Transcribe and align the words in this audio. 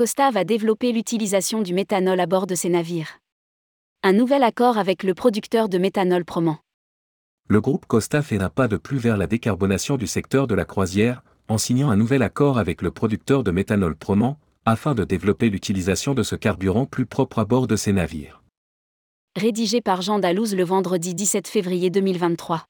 Costa 0.00 0.30
va 0.30 0.44
développer 0.44 0.92
l'utilisation 0.92 1.60
du 1.60 1.74
méthanol 1.74 2.18
à 2.20 2.24
bord 2.24 2.46
de 2.46 2.54
ses 2.54 2.70
navires. 2.70 3.18
Un 4.02 4.14
nouvel 4.14 4.42
accord 4.44 4.78
avec 4.78 5.02
le 5.02 5.12
producteur 5.12 5.68
de 5.68 5.76
méthanol 5.76 6.24
Proman. 6.24 6.56
Le 7.48 7.60
groupe 7.60 7.84
Costa 7.84 8.22
fait 8.22 8.40
un 8.40 8.48
pas 8.48 8.66
de 8.66 8.78
plus 8.78 8.96
vers 8.96 9.18
la 9.18 9.26
décarbonation 9.26 9.98
du 9.98 10.06
secteur 10.06 10.46
de 10.46 10.54
la 10.54 10.64
croisière, 10.64 11.22
en 11.48 11.58
signant 11.58 11.90
un 11.90 11.96
nouvel 11.96 12.22
accord 12.22 12.56
avec 12.56 12.80
le 12.80 12.90
producteur 12.90 13.44
de 13.44 13.50
méthanol 13.50 13.94
Proman, 13.94 14.38
afin 14.64 14.94
de 14.94 15.04
développer 15.04 15.50
l'utilisation 15.50 16.14
de 16.14 16.22
ce 16.22 16.34
carburant 16.34 16.86
plus 16.86 17.04
propre 17.04 17.38
à 17.38 17.44
bord 17.44 17.66
de 17.66 17.76
ses 17.76 17.92
navires. 17.92 18.42
Rédigé 19.36 19.82
par 19.82 20.00
Jean 20.00 20.18
Dalouse 20.18 20.54
le 20.54 20.64
vendredi 20.64 21.14
17 21.14 21.46
février 21.46 21.90
2023. 21.90 22.64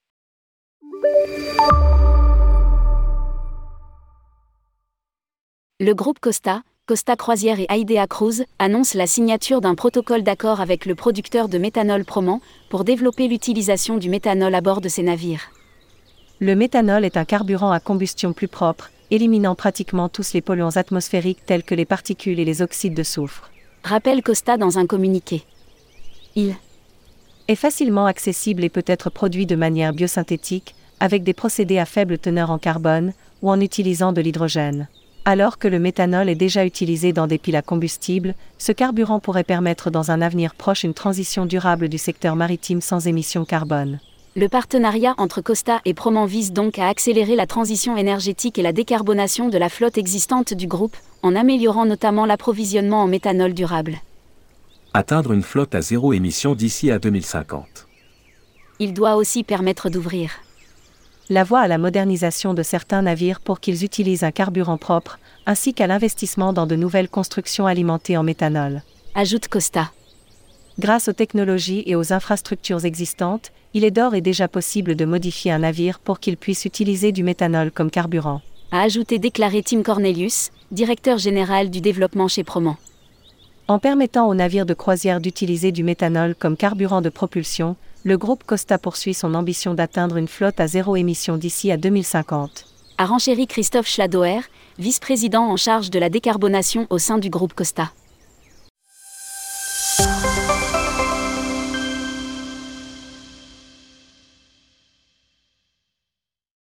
Le 5.83 5.95
groupe 5.95 6.19
Costa, 6.19 6.63
Costa 6.91 7.15
Croisière 7.15 7.61
et 7.61 7.69
Aidea 7.71 8.09
Cruise 8.09 8.45
annoncent 8.59 8.99
la 8.99 9.07
signature 9.07 9.61
d'un 9.61 9.77
protocole 9.77 10.25
d'accord 10.25 10.61
avec 10.61 10.87
le 10.87 10.97
producteur 10.97 11.49
de 11.49 11.57
méthanol 11.57 12.05
Proman 12.05 12.41
pour 12.69 12.83
développer 12.83 13.29
l'utilisation 13.29 13.97
du 13.97 14.11
méthanol 14.11 14.53
à 14.53 14.61
bord 14.61 14.81
de 14.81 14.89
ses 14.89 15.05
navires. 15.05 15.53
Le 16.41 16.57
méthanol 16.57 17.05
est 17.05 17.17
un 17.17 17.25
carburant 17.25 17.71
à 17.71 17.79
combustion 17.79 18.33
plus 18.33 18.49
propre, 18.49 18.91
éliminant 19.13 19.55
pratiquement 19.55 20.09
tous 20.09 20.33
les 20.33 20.41
polluants 20.41 20.75
atmosphériques 20.75 21.47
tels 21.47 21.63
que 21.63 21.77
les 21.77 21.85
particules 21.85 22.41
et 22.41 22.45
les 22.45 22.61
oxydes 22.61 22.95
de 22.95 23.05
soufre. 23.05 23.53
Rappelle 23.85 24.25
Costa 24.25 24.57
dans 24.57 24.77
un 24.77 24.87
communiqué. 24.87 25.45
Il 26.35 26.57
est 27.47 27.55
facilement 27.55 28.07
accessible 28.07 28.65
et 28.65 28.69
peut 28.69 28.83
être 28.89 29.11
produit 29.11 29.47
de 29.47 29.55
manière 29.55 29.93
biosynthétique, 29.93 30.75
avec 30.99 31.23
des 31.23 31.35
procédés 31.35 31.79
à 31.79 31.87
faible 31.87 32.19
teneur 32.19 32.51
en 32.51 32.59
carbone, 32.59 33.13
ou 33.43 33.51
en 33.53 33.61
utilisant 33.61 34.13
de 34.13 34.21
l'hydrogène. 34.21 34.89
Alors 35.33 35.59
que 35.59 35.69
le 35.69 35.79
méthanol 35.79 36.29
est 36.29 36.35
déjà 36.35 36.67
utilisé 36.67 37.13
dans 37.13 37.29
des 37.29 37.39
piles 37.39 37.55
à 37.55 37.63
combustible, 37.63 38.35
ce 38.59 38.73
carburant 38.73 39.21
pourrait 39.21 39.45
permettre 39.45 39.89
dans 39.89 40.11
un 40.11 40.23
avenir 40.23 40.57
proche 40.57 40.83
une 40.83 40.93
transition 40.93 41.47
durable 41.47 41.89
du 41.89 41.99
secteur 41.99 42.35
maritime 42.35 42.81
sans 42.81 43.07
émissions 43.07 43.45
carbone. 43.45 44.01
Le 44.35 44.49
partenariat 44.49 45.15
entre 45.19 45.41
Costa 45.41 45.83
et 45.85 45.95
Proman 45.95 46.27
vise 46.27 46.53
donc 46.53 46.81
à 46.81 46.89
accélérer 46.89 47.37
la 47.37 47.47
transition 47.47 47.97
énergétique 47.97 48.59
et 48.59 48.63
la 48.63 48.73
décarbonation 48.73 49.49
de 49.49 49.57
la 49.57 49.69
flotte 49.69 49.99
existante 49.99 50.53
du 50.53 50.67
groupe, 50.67 50.97
en 51.23 51.37
améliorant 51.37 51.87
notamment 51.87 52.27
l'approvisionnement 52.27 53.05
en 53.05 53.07
méthanol 53.07 53.55
durable. 53.55 54.01
Atteindre 54.95 55.31
une 55.31 55.45
flotte 55.45 55.77
à 55.77 55.81
zéro 55.81 56.13
émission 56.13 56.57
d'ici 56.57 56.91
à 56.91 56.99
2050. 56.99 57.87
Il 58.81 58.93
doit 58.95 59.15
aussi 59.15 59.45
permettre 59.45 59.91
d'ouvrir 59.91 60.33
la 61.31 61.45
voie 61.45 61.61
à 61.61 61.69
la 61.69 61.79
modernisation 61.79 62.55
de 62.55 62.65
certains 62.65 63.03
navires 63.03 63.41
pour 63.41 63.61
qu'ils 63.61 63.85
utilisent 63.85 64.25
un 64.25 64.33
carburant 64.33 64.79
propre, 64.79 65.21
ainsi 65.47 65.73
qu'à 65.73 65.87
l'investissement 65.87 66.53
dans 66.53 66.67
de 66.67 66.75
nouvelles 66.75 67.09
constructions 67.09 67.67
alimentées 67.67 68.17
en 68.17 68.25
méthanol. 68.25 68.83
Ajoute 69.15 69.47
Costa. 69.47 69.93
Grâce 70.81 71.07
aux 71.09 71.13
technologies 71.13 71.85
et 71.87 71.95
aux 71.95 72.13
infrastructures 72.13 72.85
existantes, 72.85 73.53
il 73.75 73.85
est 73.85 73.93
d'ores 73.93 74.17
et 74.17 74.21
déjà 74.21 74.49
possible 74.49 74.97
de 74.97 75.05
modifier 75.05 75.53
un 75.53 75.61
navire 75.61 76.01
pour 76.01 76.19
qu'il 76.19 76.37
puisse 76.37 76.65
utiliser 76.65 77.13
du 77.13 77.23
méthanol 77.23 77.71
comme 77.71 77.93
carburant. 77.93 78.41
A 78.73 78.83
ajouté 78.83 79.21
déclaré 79.21 79.63
Tim 79.63 79.83
Cornelius, 79.83 80.51
directeur 80.73 81.19
général 81.19 81.71
du 81.71 81.81
développement 81.81 82.27
chez 82.27 82.43
Proman. 82.43 82.77
En 83.69 83.79
permettant 83.79 84.29
aux 84.29 84.35
navires 84.35 84.67
de 84.67 84.75
croisière 84.75 85.21
d'utiliser 85.21 85.71
du 85.71 85.85
méthanol 85.85 86.35
comme 86.35 86.57
carburant 86.57 87.03
de 87.03 87.09
propulsion, 87.09 87.77
le 88.03 88.17
groupe 88.17 88.45
Costa 88.45 88.79
poursuit 88.79 89.15
son 89.15 89.35
ambition 89.35 89.75
d'atteindre 89.75 90.17
une 90.17 90.29
flotte 90.29 90.61
à 90.61 90.67
zéro 90.67 90.97
émission 90.97 91.37
d'ici 91.37 91.71
à 91.71 91.77
2050. 91.77 92.67
A 92.97 93.07
renchéri 93.07 93.47
Christophe 93.47 93.89
Schladoer, 93.89 94.41
vice-président 94.79 95.45
en 95.51 95.57
charge 95.57 95.91
de 95.91 95.99
la 95.99 96.09
décarbonation 96.09 96.87
au 96.91 96.99
sein 96.99 97.19
du 97.19 97.29
groupe 97.29 97.53
Costa. 97.55 97.93